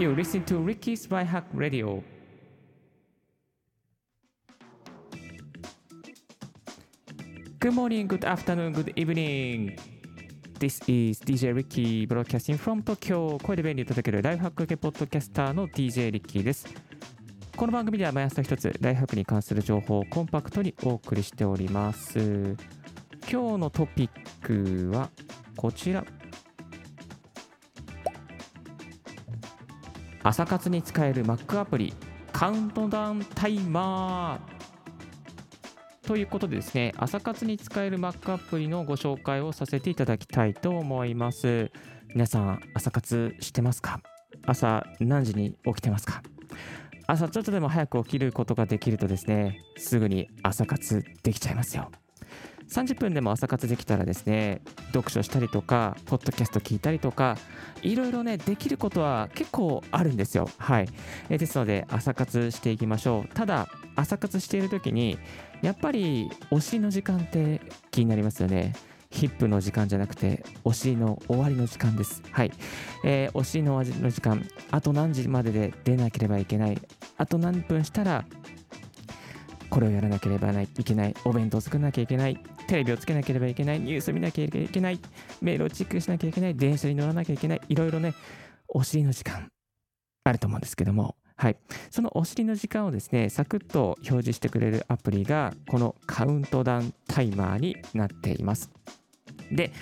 [0.00, 2.02] You listen to Ricky's By Hack Radio.
[7.58, 9.76] Good morning, good afternoon, good evening.
[10.58, 16.66] This is DJ Ricky broadcasting from Tokyo 声で便利に届けるライフハック系ポッドキャスターの DJ リッキーです
[17.54, 22.56] この番組では毎朝一つライフハックに関する情報をコンパクトにお送りしております
[23.30, 24.10] 今日のトピッ
[24.40, 25.10] クは
[25.58, 26.06] こちら
[30.22, 31.94] 朝活に使える Mac アプリ
[32.30, 41.70] カウントダウンタイマーということでですね、朝活に使える Mac アプリのご紹介をさせていただきたいと思います。
[42.14, 44.00] 皆さん、朝活してますか？
[44.44, 46.22] 朝何時に起きてますか？
[47.06, 51.90] 朝ちょっとでも早く起きることができるとですね、すぐに朝活できちゃいますよ。
[52.70, 54.60] 30分でも朝活できたらですね、
[54.92, 57.36] 読書したりとか、ポッドキャスト聞いたりとか、
[57.82, 60.48] いろいろね、できることは結構あるんですよ。
[60.56, 60.88] はい。
[61.28, 63.34] えですので、朝活していきましょう。
[63.34, 65.18] ただ、朝活している時に、
[65.62, 67.60] やっぱりお尻の時間って
[67.90, 68.72] 気になりますよね。
[69.10, 72.22] ヒップの時間じゃなくて、お尻の終わりの時間です。
[72.30, 72.52] はい。
[73.04, 76.80] えー、お尻の終わりの時間、あと何時までで出なければいけない。
[77.16, 78.24] あと何分したら、
[79.70, 81.14] これをやらなければいけない。
[81.24, 82.40] お弁当作らなきゃいけない。
[82.70, 83.80] テレビをつけなければいけない。
[83.80, 85.00] ニュース見なきゃいけない。
[85.42, 86.54] メールをチェックしなきゃいけない。
[86.54, 87.60] 電車に乗らなきゃいけない。
[87.68, 88.14] いろいろね、
[88.68, 89.48] お尻の時間、
[90.22, 91.56] あると思うんですけども、はい、
[91.90, 98.70] そのお尻の時間をですね、サクッと表示してくれるアプリが、このカウントダウンタイマーになっています。
[99.50, 99.72] で、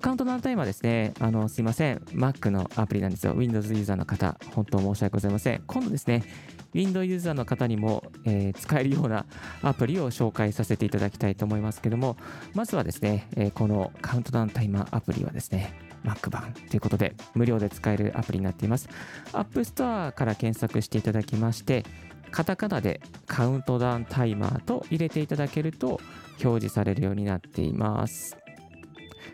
[0.00, 3.34] カウントダウンタイマーですね、あの、すいません、Mac のアプリなんですよ。
[3.36, 5.62] Windows ユーザーの方、本当申し訳ございません。
[5.66, 6.24] 今度ですね、
[6.72, 9.26] Windows ユーザーの方にも、えー、使えるような
[9.62, 12.16] アプリを紹介させていただきたいと思いますけども、
[12.54, 18.88] まずはですね、えー、このカウントダウンタイマーアプリはですね、Mac 版ということで無料で使えるアプリになっています。
[19.32, 21.84] App Store から検索していただきまして、
[22.30, 26.00] カタカナでカウントダウンタイマーと入れていただけると
[26.42, 28.39] 表示されるようになっています。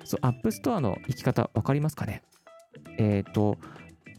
[0.06, 2.22] そう、App Store の行き方分かりますかね？
[2.98, 3.58] えっ、ー、と、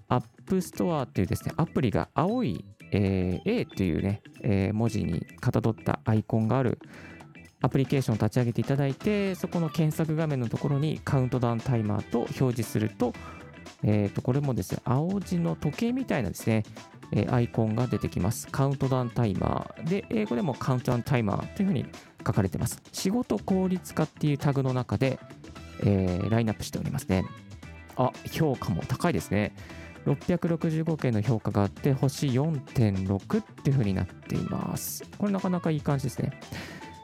[0.09, 0.23] App
[0.57, 6.79] Store っていうですね、アプリが青い、えー、A っていうね、えー、文字にかたどったアイコンがある
[7.61, 13.13] アプリケーションを立ち上げていただいて、そこの検索画面のところにカウントダウンタイマーと表示すると、
[13.83, 16.63] えー、とこれもですね、青字の時計みたいなですね、
[17.11, 18.47] えー、アイコンが出てきます。
[18.47, 21.85] カウントダウンタイマーで、英語でもカウントダウンタイマーというふうに
[22.25, 22.81] 書かれています。
[22.91, 25.19] 仕事効率化っていうタグの中で、
[25.83, 27.25] えー、ラインナップしておりますね。
[27.95, 29.53] あ、評価も高いですね。
[30.05, 35.03] 665件の評価があって、星4.6っていう風になっています。
[35.17, 36.39] これなかなかいい感じですね。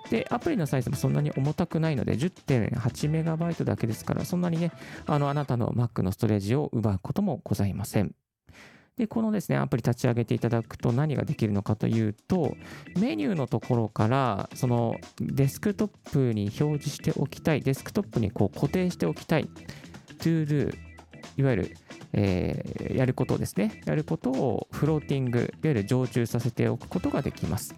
[0.09, 4.71] で、アプリのサイズもそんなに重たくないので、10.8メガバイトだけですから、そんなにね、
[5.05, 8.13] あの、あなたの Mac のストレージを奪うこともございません。
[8.97, 12.55] で、このですね、アプリ立ち上げていただくと何ができるのかというと、
[12.99, 19.49] メニューのところから、そのデスクトップに表示しておきたい、デスクトップにこう固定しておきたい、
[20.19, 20.75] to do、
[21.37, 21.77] いわゆる、
[22.13, 23.81] えー、やることですね。
[23.85, 27.75] やることをフローティング、いわゆる常駐させておくことができます。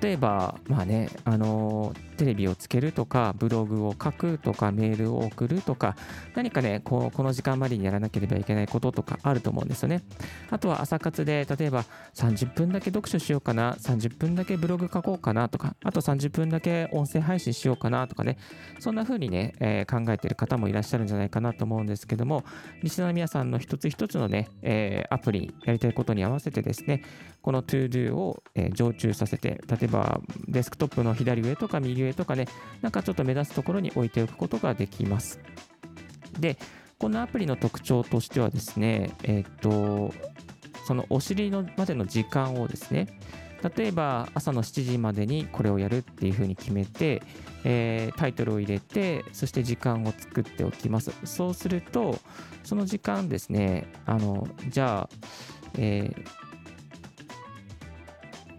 [0.00, 5.96] 例えば、まあね、あのテレビをつけるとか、ブログを書くとか、メールを送るとか、
[6.34, 10.02] 何かね、こうこの時間までにやらなければいけないこととかあると思うんですよね。
[10.50, 11.84] あとは朝活で、例えば
[12.14, 18.38] 30分だけ読書しようかな、30分だけブログ書こうかなとか、あと30分だけ音声配信しようかなとかね、
[18.78, 22.44] そんな風にね、えー、考えてる方もいらっしゃるんじゃないかなと思うんですけども、
[22.82, 27.02] リスナーの皆さんの一つ一つのね、えー、アプリ、やりたいことに合わせてですね、
[27.42, 28.42] この ToDo を、
[28.72, 32.46] 常駐させて、例えばデスクトップの左上とか右上とかね、
[32.80, 35.40] なんかちょっと目立つところに置いておくことができます。
[36.38, 36.56] で、
[36.98, 40.14] このアプリの特徴としてはですね、えっ、と、
[40.86, 43.18] そのお尻のまでの時間をですね、
[43.76, 47.22] 例えば朝の7時までにこれをやるっていうふうに決めて、
[47.64, 51.12] えー、タイトルを入れて、そして時間を作っておきます。
[51.24, 52.18] そうすると、
[52.64, 55.16] その時間ですね、あの、じゃあ、
[55.78, 56.41] えー、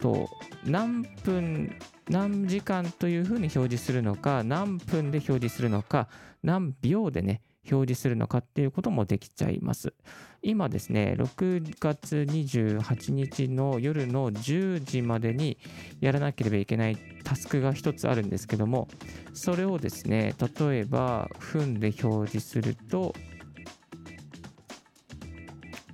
[0.04, 0.30] と、
[0.66, 1.74] 何分
[2.10, 6.10] 何時間というふうに表示するのか何分で表示するのか
[6.44, 7.42] 何秒でね
[7.72, 9.94] 表示するのかっていうこともできちゃいます。
[10.42, 15.58] 今ですね、6月28日の夜の10時までに
[16.02, 18.90] やらなければいけないタスクが一つあるんですけども、
[19.34, 23.16] それをですね、例えば分で表示すると、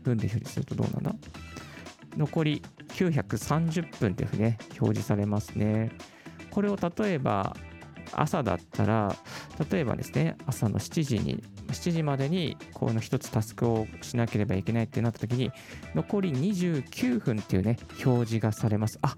[0.02, 1.16] 分で表示するとどうなんだ？
[2.18, 2.64] 残り
[3.08, 5.92] 930分っていうふうにね、表示されますね。
[6.52, 7.56] これを例えば
[8.12, 9.16] 朝だったら、
[9.72, 15.52] 例えばですね、朝の7時に7時までにこの1つタスクをしなければいけないってなった時に
[15.96, 19.16] 残り29分っていうね表示がされますあ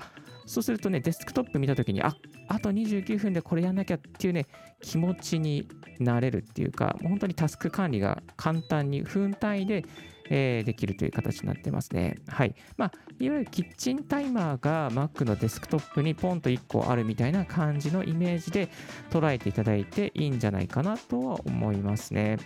[0.52, 2.14] そうするとねデスクトップ見た時にあ
[2.50, 4.48] あと29分でこれやんなきゃっていうね
[4.82, 5.66] 気持ちに
[5.98, 9.86] なれるっていうかもう本当にタスク管理が簡単に分単位で
[10.34, 12.16] えー、できるという形になってますね。
[12.26, 12.56] はい。
[12.78, 18.70] まあ、いわゆるキッチンタイマーが Mac のデスクトップにポンと1個あるみたいな感じのイメージで
[19.10, 22.38] 捉えていただいていいんじゃないかなとは思いますね。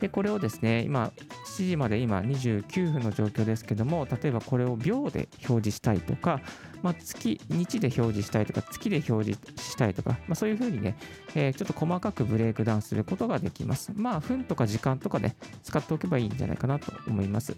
[0.00, 1.10] で、これをですね、今、
[1.52, 6.40] 7時まで今29分の状況ですけども、例えばこれを秒で表示したいとか、
[6.82, 10.96] まあ、月、日で表示したいとか、月で表示したいとか、まあ、そういうふうにね、
[11.34, 13.92] えー、ちょっと細かくブレイクダウンすることができます。
[13.94, 17.54] まあ、分とか時間とかね、使っておけばいいんじゃないかなと思います。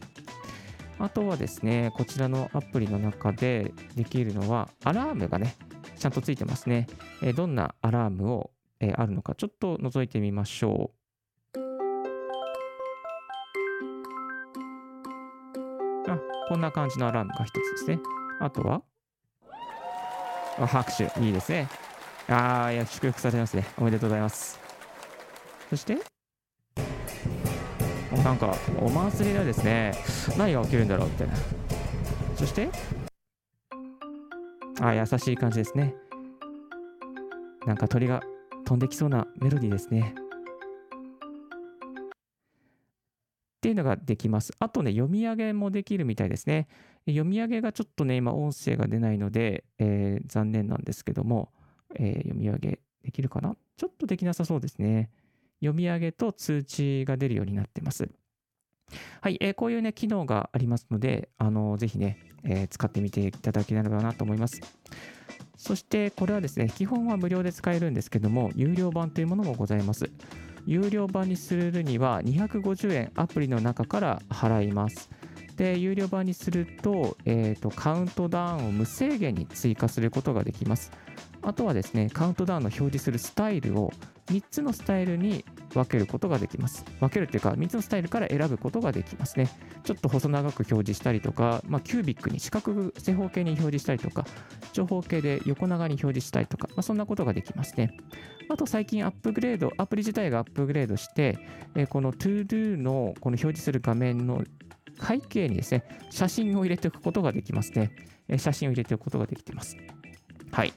[0.98, 5.54] あとはですね、こちらのアプリの中でできるのは、アラームがね、
[5.96, 6.88] ちゃんとついてますね。
[7.22, 8.50] えー、どんなアラームを、
[8.80, 11.03] えー、あるのか、ちょっと覗いてみましょう。
[16.54, 17.98] こんな感じのアラームが一つですね。
[18.38, 18.80] あとは、
[20.56, 21.68] あ拍手、いいですね。
[22.28, 23.66] ああ、いや、祝福されますね。
[23.76, 24.60] おめでとうございます。
[25.68, 25.98] そして、
[28.22, 29.94] なんか、お祭りでですね、
[30.38, 31.26] 何が起きるんだろうって。
[32.36, 32.68] そして、
[34.80, 35.92] ああ、優しい感じですね。
[37.66, 38.22] なんか鳥が
[38.64, 40.14] 飛んできそうなメロディーですね。
[43.64, 44.52] っていうのができます。
[44.58, 46.68] あとね、読み上げもできるみたいですね。
[47.06, 51.50] 読み上げがちょっとね、今音声が出ないので、えー、残念なんですけども、
[51.94, 53.56] えー、読み上げできるかな？
[53.78, 55.08] ちょっとできなさそうですね。
[55.60, 58.10] 読み上げと通知が出るようになってます。
[59.22, 64.60] はい、えー、こういうね、機能がありますので、あのー、ぜひね、えー、使ってみていただければなと思います。
[65.56, 70.10] そして、これはですね、基本は無料で使えるんですけども、有料版というものもございます。
[70.66, 75.10] 有料版にするには250円アプリの中から払います。
[75.56, 80.90] で、有料版にすると、えーと、カウントダウンを無制限に追加することができます。
[81.42, 83.92] あとはですね、カウントダウンの表示するスタイルを
[84.26, 86.84] 3つのスタイルに分けることができます。
[87.00, 89.48] 分けるっていうか、3つのスタイルから選ぶことができますね。
[89.82, 94.24] ちょっと細長く表示したりとか、まあ、キュービックに四角正方形に表示したりとか、
[94.72, 97.96] 長方形で横長に表示したりとか、まあ、そんなことができますね。
[98.48, 101.38] あと最近アップグレード、アプリ自体がアップグレードして、
[101.74, 104.44] えこの ToDo のこの表示する画面の
[105.00, 107.90] 背景にですね、写真を入れておくことができますね。
[108.28, 109.76] え写真を入れておくことができています。
[110.52, 110.72] はい。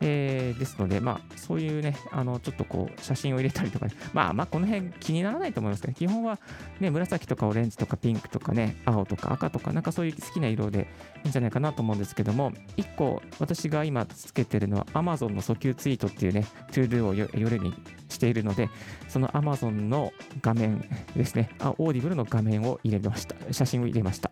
[0.00, 6.38] えー、ですので、まあ、そういうね、あの、ちょっとこう、写真を入れたりとか、ね、まあ、まあ、この辺気にならないと思いますけど、基本は
[6.80, 10.88] ね、紫とかオレンジとかピンクとかね、青とか赤とか、なんかそういう好きな色で
[11.24, 17.74] いいんじゃないかなと思うんですけども、1個、私が今つけてるのは Amazon の訴求ツイートっていうね、 ToDo を夜に
[18.08, 18.68] しているので、
[19.08, 20.12] その Amazon の
[20.42, 23.34] 画面ですね、あ Audible の画面を入れました。
[23.52, 24.30] 写真を入れました。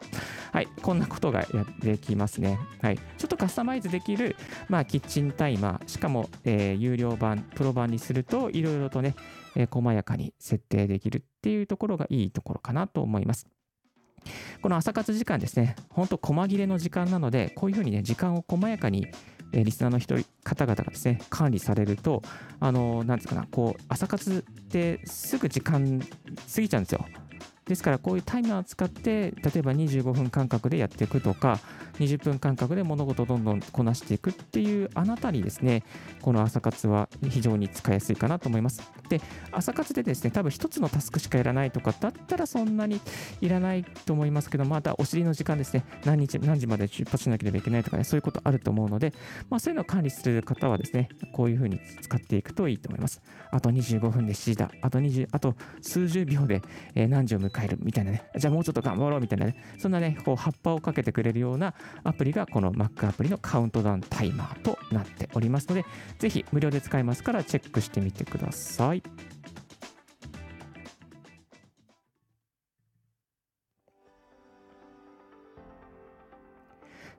[0.53, 2.59] はい、こんなことがやできますね。
[2.81, 4.37] はい、ちょっとカスタマイズできる、
[4.69, 9.15] まあ、キッチンタイマー、しかも、えー、有料版、プロ版にすると、いろいろとね、
[9.57, 13.47] えー、細やかに設定できるっていうところがいいところかなと思います。
[14.61, 19.09] この朝活時間ですね、本当細切れの時間なので、こういうふうにね、時間を細やかに
[19.53, 22.23] えリスナーの人方々がですね管理されると
[22.59, 27.07] あのなんですかなこう朝活ってすぐ時間過ぎちゃうんですよ
[27.67, 31.61] ですからこういうタイマーを使って例えば25分間隔でやっていくとか
[31.99, 35.85] 20分間隔で物事をどんどんこなしていくっていうあなたにですね
[36.23, 38.91] この朝活は非常に使いやすいかなと思います。
[39.09, 39.21] で
[39.53, 43.01] 朝活でですね多分1つのタスクしかやらないとかだったらそんなに
[43.41, 49.13] いらないと思いますけどまたお尻の時間ですね何日何時まで出発しなければいけないとかねそういうことあると思うので、
[49.51, 53.21] まあ、そういうのを管理する方はですねこういうふうに使っていくといいと思います。
[53.51, 54.71] あと25分で7時だ。
[54.81, 56.63] あと20あと数十秒で
[56.95, 65.85] 何時を迎えるみたいなね、じゃあもうちょっと頑張ろうみたいなね、そんなね、こう葉っぱをかけてくれるようなアプリがこの Mac アプリのカウントダウンタイマーとなっておりますので、
[66.19, 69.03] ぜひ無料で使えますからチェックしてみてください。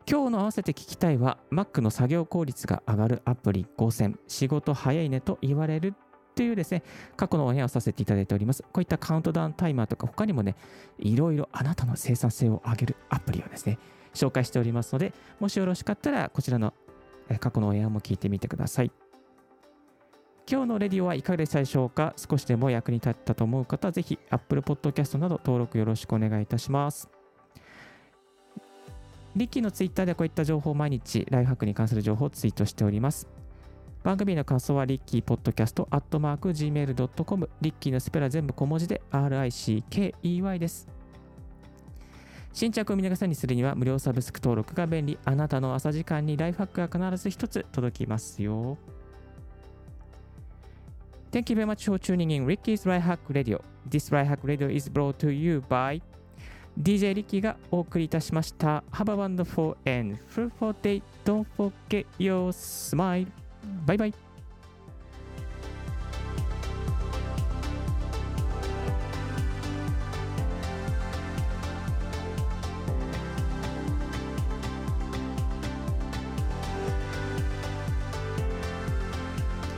[0.06, 5.96] 今日の合わせて聞きたいは Mac の作業効率が上がるアプリ5選仕事早いねと言われる
[6.36, 6.84] というですね、
[7.16, 8.63] 過去のオンエアをさせていただいております。
[8.63, 10.56] こういったカウントダウンタイマーとか、他にもね、
[10.98, 13.78] いろいろあなたの生産性を上げるアプリをですね、
[14.13, 16.74] 紹介しておりますので、もしよろしかったら、こちらの
[17.40, 18.92] 過去のオンエアも聞いてみてください。
[20.50, 22.13] 今日のレディオはいかがでしたでしょうか？
[22.18, 27.10] 少しでも役に立ったと思う方は、ぜひ Apple Podcast など登録よろしくお願いいたします。
[29.36, 33.28] リッキーのツイッターでこういった情報を毎日、ライフハックに関する情報をツイートしております。
[34.03, 40.89] 番組の感想はリッキーポッドキャストアットマーク Gmail.com リッキーのスペラ全部小文字で RICKEY です。
[42.51, 45.17] 新着を見逃さにするには無料サブスク登録が便利。
[45.24, 48.77] あなたの朝時間にライフハックが必ず一つ届きますよ。
[51.31, 53.62] Thank you very much for tuning in Ricky's Life Hack Radio.
[53.89, 56.01] This Life Hack Radio is brought to you by
[56.77, 58.83] DJ リッキーがお送りいたしました。
[58.91, 61.01] Have a wonderful and fruitful day.
[61.24, 63.43] Don't forget your smile.
[63.86, 64.13] バイバイ。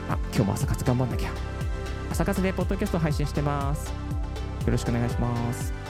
[0.08, 1.30] あ、今日も朝活頑張んなきゃ。
[2.12, 3.88] 朝活でポッドキャスト配信してます。
[3.88, 3.94] よ
[4.72, 5.85] ろしくお願いします。